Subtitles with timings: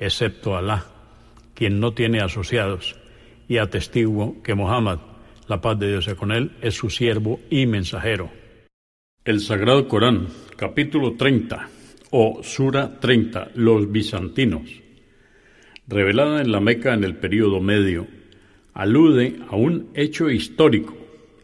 [0.00, 0.86] excepto Alá,
[1.54, 2.96] quien no tiene asociados,
[3.48, 4.98] y atestiguo que Muhammad,
[5.48, 8.30] la paz de Dios sea con él, es su siervo y mensajero.
[9.24, 11.68] El Sagrado Corán, capítulo 30,
[12.10, 14.70] o Sura 30, los bizantinos,
[15.86, 18.06] revelada en la Meca en el período medio,
[18.74, 20.96] alude a un hecho histórico,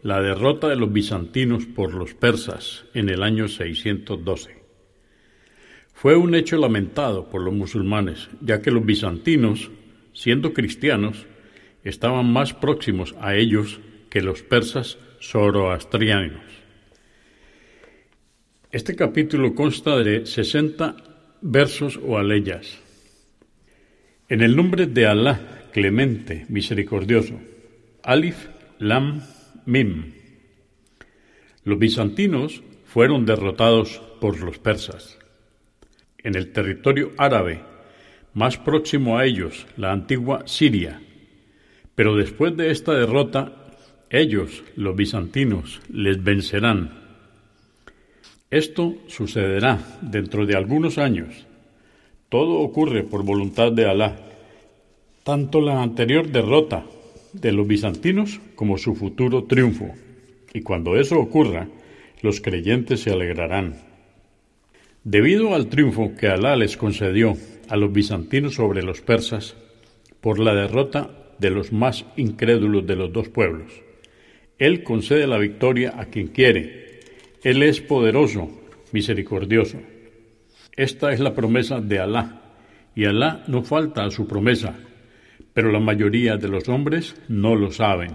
[0.02, 4.63] la derrota de los bizantinos por los persas en el año 612.
[5.94, 9.70] Fue un hecho lamentado por los musulmanes, ya que los bizantinos,
[10.12, 11.26] siendo cristianos,
[11.82, 16.42] estaban más próximos a ellos que los persas zoroastrianos.
[18.70, 20.96] Este capítulo consta de 60
[21.40, 22.80] versos o aleyas.
[24.28, 27.38] En el nombre de Alá, clemente, misericordioso,
[28.02, 29.22] Alif, Lam,
[29.64, 30.12] Mim.
[31.62, 35.18] Los bizantinos fueron derrotados por los persas
[36.24, 37.60] en el territorio árabe,
[38.32, 41.00] más próximo a ellos, la antigua Siria.
[41.94, 43.52] Pero después de esta derrota,
[44.10, 47.04] ellos, los bizantinos, les vencerán.
[48.50, 51.46] Esto sucederá dentro de algunos años.
[52.28, 54.16] Todo ocurre por voluntad de Alá.
[55.22, 56.84] Tanto la anterior derrota
[57.32, 59.92] de los bizantinos como su futuro triunfo.
[60.52, 61.68] Y cuando eso ocurra,
[62.22, 63.93] los creyentes se alegrarán.
[65.04, 67.36] Debido al triunfo que Alá les concedió
[67.68, 69.54] a los bizantinos sobre los persas
[70.22, 73.70] por la derrota de los más incrédulos de los dos pueblos,
[74.58, 77.00] Él concede la victoria a quien quiere.
[77.42, 78.48] Él es poderoso,
[78.92, 79.78] misericordioso.
[80.74, 82.40] Esta es la promesa de Alá,
[82.96, 84.74] y Alá no falta a su promesa,
[85.52, 88.12] pero la mayoría de los hombres no lo saben.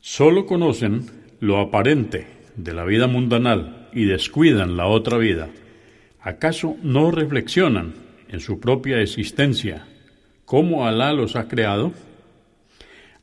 [0.00, 1.04] Solo conocen
[1.40, 2.26] lo aparente
[2.56, 5.48] de la vida mundanal y descuidan la otra vida,
[6.20, 7.94] ¿acaso no reflexionan
[8.28, 9.86] en su propia existencia
[10.44, 11.92] cómo Alá los ha creado?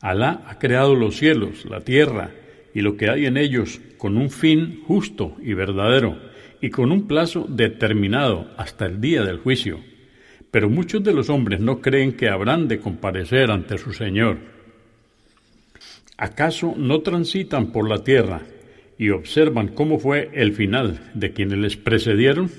[0.01, 2.31] Alá ha creado los cielos, la tierra
[2.73, 6.17] y lo que hay en ellos con un fin justo y verdadero
[6.61, 9.79] y con un plazo determinado hasta el día del juicio.
[10.51, 14.37] Pero muchos de los hombres no creen que habrán de comparecer ante su Señor.
[16.17, 18.41] ¿Acaso no transitan por la tierra
[18.97, 22.49] y observan cómo fue el final de quienes les precedieron,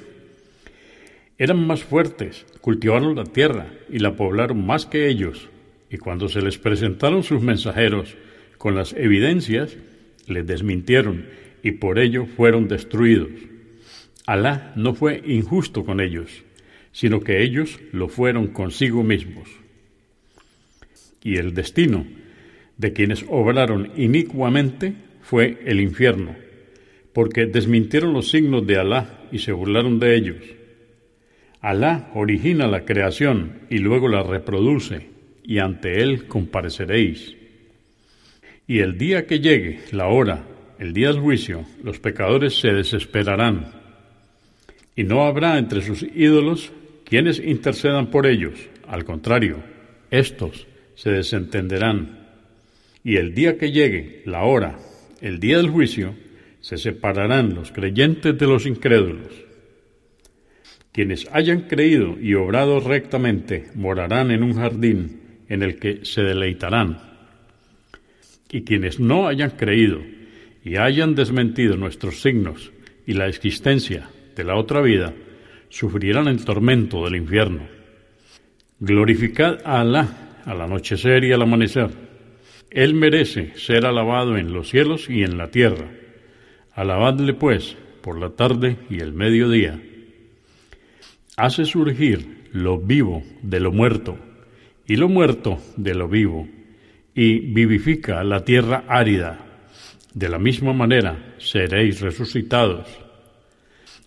[1.37, 5.49] eran más fuertes, cultivaron la tierra y la poblaron más que ellos,
[5.91, 8.17] y cuando se les presentaron sus mensajeros
[8.59, 9.77] con las evidencias,
[10.27, 11.27] les desmintieron
[11.63, 13.31] y por ello fueron destruidos.
[14.27, 16.45] Alá no fue injusto con ellos,
[16.93, 19.49] sino que ellos lo fueron consigo mismos.
[21.23, 22.05] Y el destino
[22.77, 24.95] de quienes obraron inicuamente
[25.29, 26.35] fue el infierno,
[27.13, 30.43] porque desmintieron los signos de Alá y se burlaron de ellos.
[31.61, 35.07] Alá origina la creación y luego la reproduce,
[35.45, 37.37] y ante Él compareceréis.
[38.67, 40.47] Y el día que llegue, la hora,
[40.79, 43.67] el día del juicio, los pecadores se desesperarán,
[44.97, 46.73] y no habrá entre sus ídolos
[47.05, 49.63] quienes intercedan por ellos, al contrario,
[50.11, 52.29] estos se desentenderán.
[53.05, 54.79] Y el día que llegue, la hora,
[55.21, 56.15] el día del juicio,
[56.61, 59.33] se separarán los creyentes de los incrédulos.
[60.93, 66.99] Quienes hayan creído y obrado rectamente morarán en un jardín en el que se deleitarán.
[68.51, 70.01] Y quienes no hayan creído
[70.65, 72.73] y hayan desmentido nuestros signos
[73.07, 75.15] y la existencia de la otra vida,
[75.69, 77.69] sufrirán el tormento del infierno.
[78.81, 82.08] Glorificad a Alá al anochecer y al amanecer
[82.71, 85.91] él merece ser alabado en los cielos y en la tierra.
[86.75, 89.81] Alabadle, pues, por la tarde y el mediodía.
[91.37, 94.19] Hace surgir lo vivo de lo muerto,
[94.87, 96.49] y lo muerto de lo vivo,
[97.15, 99.39] y vivifica la tierra árida.
[100.15, 102.87] De la misma manera seréis resucitados.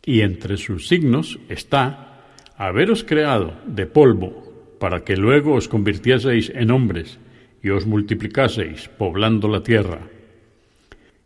[0.05, 2.23] Y entre sus signos está
[2.57, 7.19] haberos creado de polvo, para que luego os convirtieseis en hombres,
[7.63, 10.09] y os multiplicaseis poblando la tierra.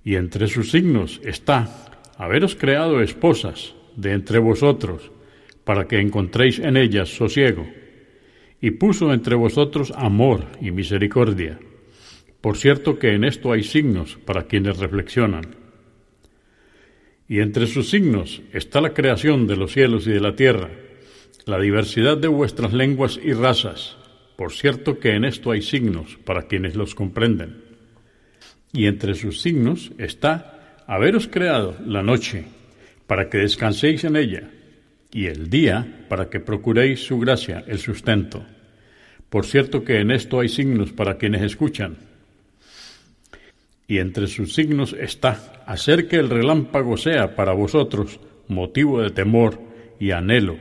[0.04, 5.12] Y entre sus signos está haberos creado esposas de entre vosotros,
[5.64, 7.66] para que encontréis en ellas sosiego,
[8.62, 11.60] y puso entre vosotros amor y misericordia.
[12.42, 15.56] Por cierto que en esto hay signos para quienes reflexionan.
[17.28, 20.70] Y entre sus signos está la creación de los cielos y de la tierra,
[21.46, 23.98] la diversidad de vuestras lenguas y razas.
[24.36, 27.64] Por cierto que en esto hay signos para quienes los comprenden.
[28.74, 32.46] Y entre sus signos está haberos creado la noche,
[33.08, 34.50] para que descanséis en ella,
[35.12, 38.46] y el día para que procuréis su gracia, el sustento.
[39.30, 41.98] Por cierto que en esto hay signos para quienes escuchan.
[43.88, 49.60] Y entre sus signos está hacer que el relámpago sea para vosotros motivo de temor
[50.00, 50.58] y anhelo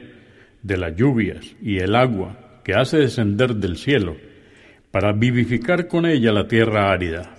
[0.62, 4.16] de las lluvias y el agua que hace descender del cielo,
[4.90, 7.36] para vivificar con ella la tierra árida.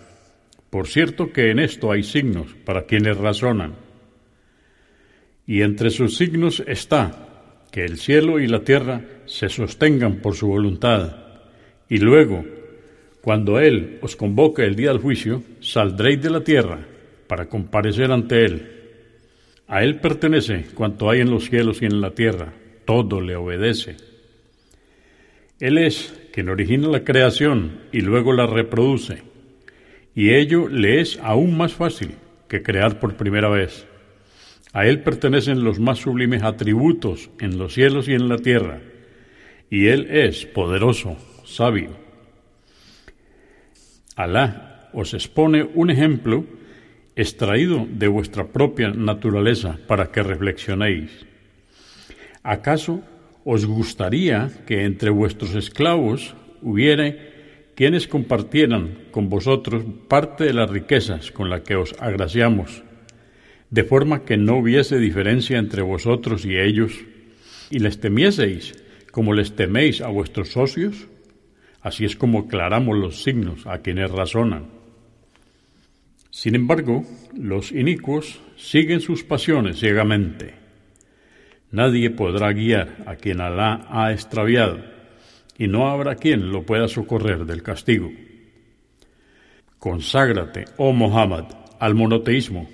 [0.69, 3.85] Por cierto que en esto hay signos para quienes razonan
[5.47, 7.21] y entre sus signos está
[7.71, 11.17] que el cielo y la tierra se sostengan por su voluntad,
[11.89, 12.43] y luego,
[13.21, 16.79] cuando Él os convoque el día del juicio, saldréis de la tierra
[17.27, 18.71] para comparecer ante Él.
[19.67, 22.53] A Él pertenece cuanto hay en los cielos y en la tierra,
[22.85, 23.97] todo le obedece.
[25.59, 29.23] Él es quien origina la creación y luego la reproduce,
[30.13, 32.15] y ello le es aún más fácil
[32.49, 33.87] que crear por primera vez.
[34.73, 38.81] A Él pertenecen los más sublimes atributos en los cielos y en la tierra,
[39.69, 41.15] y Él es poderoso,
[41.45, 41.91] sabio.
[44.17, 46.45] Alá os expone un ejemplo
[47.15, 51.25] extraído de vuestra propia naturaleza para que reflexionéis.
[52.43, 53.01] ¿Acaso
[53.45, 57.15] os gustaría que entre vuestros esclavos hubiera
[57.75, 62.83] quienes compartieran con vosotros parte de las riquezas con las que os agraciamos
[63.69, 66.93] de forma que no hubiese diferencia entre vosotros y ellos,
[67.69, 68.73] y les temieseis
[69.11, 71.07] como les teméis a vuestros socios?
[71.81, 74.67] Así es como aclaramos los signos a quienes razonan.
[76.29, 80.64] Sin embargo, los inicuos siguen sus pasiones ciegamente.
[81.75, 84.79] Nadie podrá guiar a quien Alá ha extraviado,
[85.57, 88.09] y no habrá quien lo pueda socorrer del castigo.
[89.77, 92.69] Conságrate, oh Muhammad, al monoteísmo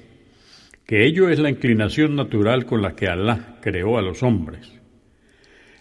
[0.85, 4.71] que ello es la inclinación natural con la que Alá creó a los hombres.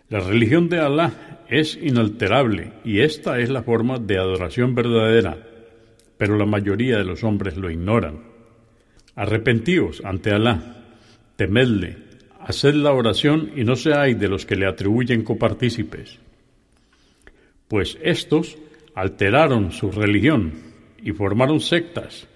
[0.08, 5.36] La religión de Alá es inalterable y esta es la forma de adoración verdadera,
[6.16, 8.20] pero la mayoría de los hombres lo ignoran.
[9.14, 10.86] Arrepentíos ante Alá,
[11.36, 12.09] temedle,
[12.40, 16.18] haced la oración y no seáis de los que le atribuyen copartícipes.
[17.68, 18.58] Pues estos
[18.94, 20.52] alteraron su religión
[21.02, 22.26] y formaron sectas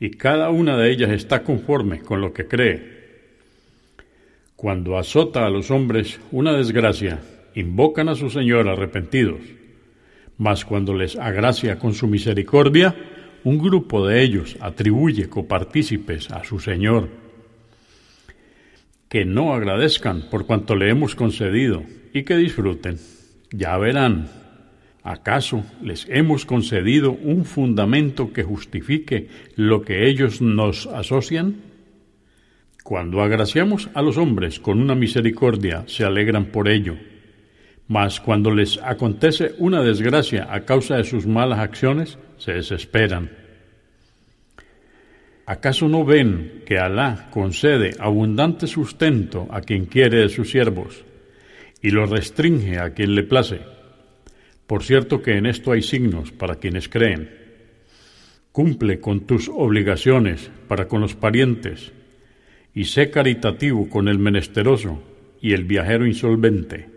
[0.00, 2.94] y cada una de ellas está conforme con lo que cree.
[4.56, 7.20] Cuando azota a los hombres una desgracia,
[7.54, 9.40] invocan a su Señor arrepentidos,
[10.38, 12.94] mas cuando les agracia con su misericordia,
[13.44, 17.23] un grupo de ellos atribuye copartícipes a su Señor.
[19.14, 22.98] Que no agradezcan por cuanto le hemos concedido y que disfruten.
[23.52, 24.28] Ya verán
[25.04, 31.62] ¿Acaso les hemos concedido un fundamento que justifique lo que ellos nos asocian?
[32.82, 36.96] Cuando agraciamos a los hombres con una misericordia, se alegran por ello.
[37.86, 43.43] Mas cuando les acontece una desgracia a causa de sus malas acciones, se desesperan.
[45.46, 51.04] ¿Acaso no ven que Alá concede abundante sustento a quien quiere de sus siervos
[51.82, 53.60] y lo restringe a quien le place?
[54.66, 57.30] Por cierto que en esto hay signos para quienes creen.
[58.52, 61.92] Cumple con tus obligaciones para con los parientes
[62.72, 65.02] y sé caritativo con el menesteroso
[65.42, 66.88] y el viajero insolvente,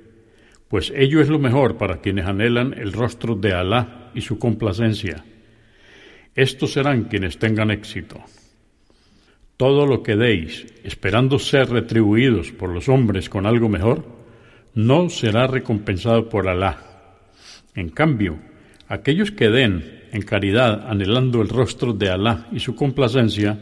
[0.70, 5.26] pues ello es lo mejor para quienes anhelan el rostro de Alá y su complacencia.
[6.38, 8.24] Estos serán quienes tengan éxito.
[9.58, 14.06] Todo lo que deis, esperando ser retribuidos por los hombres con algo mejor,
[14.74, 16.88] no será recompensado por Alá
[17.78, 18.40] en cambio,
[18.90, 23.56] aquellos que den en caridad anhelando el rostro de Alá y su complacencia,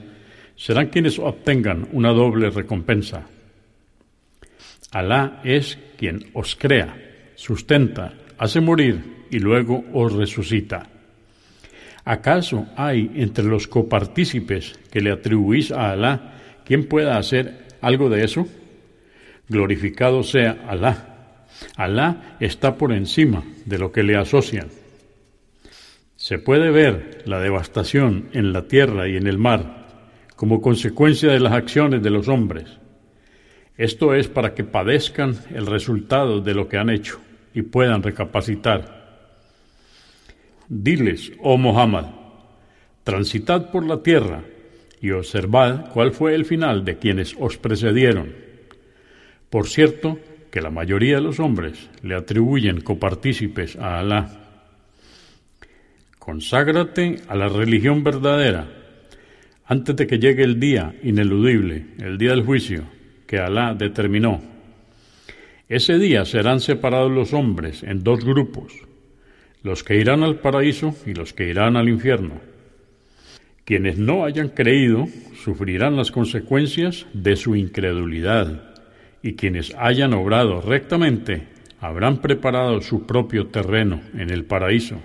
[0.56, 3.28] serán quienes obtengan una doble recompensa.
[4.92, 6.96] Alá es quien os crea,
[7.36, 10.88] sustenta, hace morir y luego os resucita.
[12.06, 18.24] ¿Acaso hay entre los copartícipes que le atribuís a Alá quien pueda hacer algo de
[18.24, 18.48] eso?
[19.50, 21.46] Glorificado sea Alá.
[21.76, 24.68] Alá está por encima de lo que le asocian.
[26.16, 29.86] Se puede ver la devastación en la tierra y en el mar
[30.36, 32.66] como consecuencia de las acciones de los hombres.
[33.78, 37.20] Esto es para que padezcan el resultado de lo que han hecho
[37.54, 38.95] y puedan recapacitar.
[40.68, 42.06] Diles, oh Muhammad,
[43.04, 44.44] transitad por la tierra
[45.00, 48.34] y observad cuál fue el final de quienes os precedieron.
[49.50, 50.20] Por cierto,
[50.50, 54.42] que la mayoría de los hombres le atribuyen copartícipes a Alá.
[56.18, 58.68] Conságrate a la religión verdadera
[59.66, 62.84] antes de que llegue el día ineludible, el día del juicio,
[63.28, 64.42] que Alá determinó.
[65.68, 68.74] Ese día serán separados los hombres en dos grupos,
[69.66, 72.40] los que irán al paraíso y los que irán al infierno.
[73.66, 75.08] Quienes no hayan creído
[75.44, 78.76] sufrirán las consecuencias de su incredulidad,
[79.24, 81.48] y quienes hayan obrado rectamente
[81.82, 85.02] habrán preparado su propio terreno en el paraíso.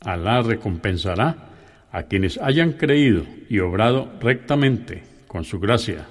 [0.00, 1.50] Alá recompensará
[1.92, 6.08] a quienes hayan creído y obrado rectamente con su gracia.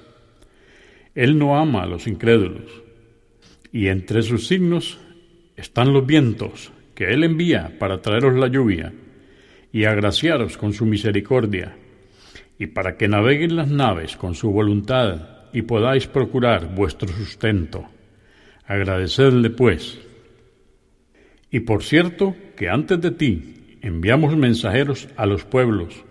[1.15, 2.71] Él no ama a los incrédulos,
[3.73, 4.99] y entre sus signos
[5.59, 8.93] están los vientos que Él envía para traeros la lluvia
[9.71, 11.75] y agraciaros con su misericordia,
[12.57, 17.85] y para que naveguen las naves con su voluntad y podáis procurar vuestro sustento.
[18.65, 19.99] Agradecedle, pues.
[21.51, 26.03] Y por cierto, que antes de ti enviamos mensajeros a los pueblos,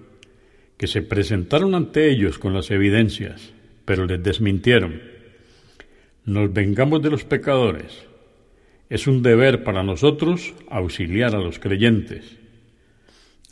[0.78, 3.52] que se presentaron ante ellos con las evidencias,
[3.84, 5.02] pero les desmintieron.
[6.24, 8.07] Nos vengamos de los pecadores.
[8.90, 12.36] Es un deber para nosotros auxiliar a los creyentes.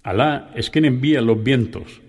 [0.03, 2.01] Alá es quien envía los vientos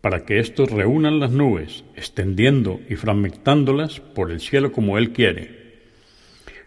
[0.00, 5.58] para que éstos reúnan las nubes, extendiendo y fragmentándolas por el cielo como Él quiere.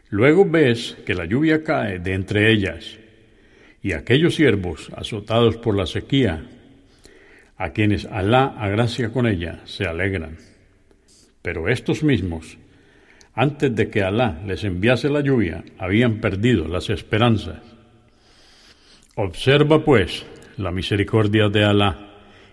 [0.10, 2.98] Luego ves que la lluvia cae de entre ellas,
[3.82, 6.46] y aquellos siervos azotados por la sequía,
[7.58, 10.38] a quienes Alá agracia con ella, se alegran.
[11.42, 12.58] Pero estos mismos,
[13.34, 17.62] antes de que Alá les enviase la lluvia, habían perdido las esperanzas.
[19.16, 20.26] Observa, pues,
[20.58, 22.12] la misericordia de Alá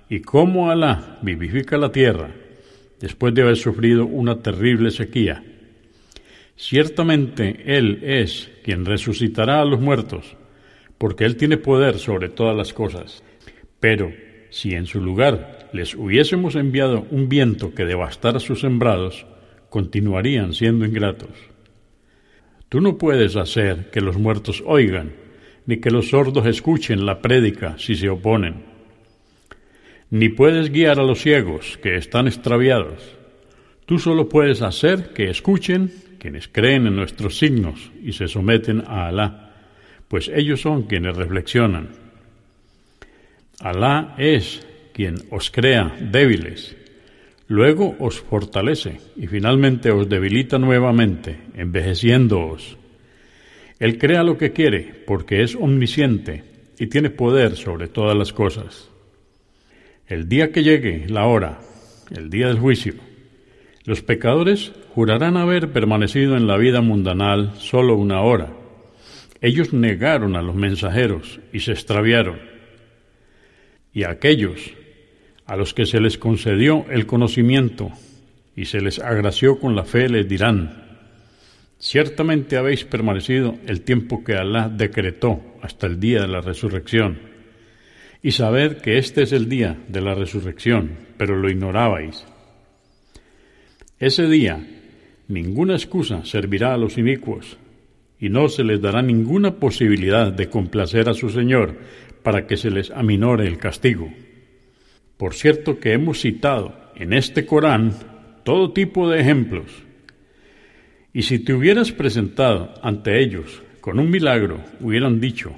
[0.09, 2.31] y cómo Alá vivifica la tierra
[3.01, 5.43] después de haber sufrido una terrible sequía.
[6.57, 10.37] Ciertamente Él es quien resucitará a los muertos,
[10.97, 13.23] porque Él tiene poder sobre todas las cosas.
[13.79, 14.13] Pero
[14.51, 19.27] si en su lugar les hubiésemos enviado un viento que devastara sus sembrados,
[19.71, 21.31] continuarían siendo ingratos.
[22.69, 25.13] Tú no puedes hacer que los muertos oigan,
[25.67, 28.79] ni que los sordos escuchen la prédica si se oponen
[30.11, 33.17] ni puedes guiar a los ciegos que están extraviados.
[33.87, 39.09] Tú solo puedes hacer que escuchen quienes creen en nuestros signos y se someten a
[39.09, 39.53] Alá,
[40.09, 41.91] pues ellos son quienes reflexionan.
[43.61, 46.77] Alá es quien os crea débiles,
[47.49, 52.77] luego os fortalece y finalmente os debilita nuevamente, envejeciéndoos.
[53.81, 56.45] Él crea lo que quiere porque es omnisciente
[56.79, 58.91] y tiene poder sobre todas las cosas.
[60.07, 61.59] El día que llegue la hora,
[62.15, 62.95] el día del juicio,
[63.85, 68.53] los pecadores jurarán haber permanecido en la vida mundanal solo una hora.
[69.41, 72.41] Ellos negaron a los mensajeros y se extraviaron.
[73.95, 74.75] Y aquellos
[75.49, 77.91] a los que se les concedió el conocimiento
[78.55, 80.85] y se les agració con la fe les dirán,
[81.79, 87.19] ciertamente habéis permanecido el tiempo que Alá decretó hasta el día de la resurrección
[88.23, 92.27] y sabed que este es el día de la resurrección, pero lo ignorabais.
[93.99, 94.61] Ese día
[95.29, 97.59] ninguna excusa servirá a los inicuos,
[98.21, 101.79] y no se les dará ninguna posibilidad de complacer a su Señor
[102.23, 104.11] para que se les aminore el castigo.
[105.19, 107.93] Por cierto que hemos citado en este Corán
[108.45, 109.83] todo tipo de ejemplos,
[111.13, 115.53] y si te hubieras presentado ante ellos con un milagro, hubieran dicho,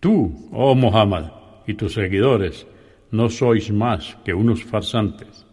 [0.00, 1.32] tú, oh Muhammad,
[1.66, 2.66] y tus seguidores
[3.10, 5.46] no sois más que unos farsantes.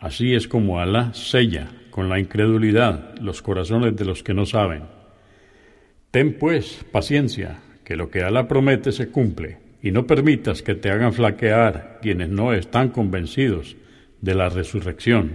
[0.00, 4.82] Así es como Alá sella con la incredulidad los corazones de los que no saben.
[6.10, 10.90] Ten pues paciencia, que lo que Alá promete se cumple, y no permitas que te
[10.90, 13.76] hagan flaquear quienes no están convencidos
[14.20, 15.30] de la resurrección.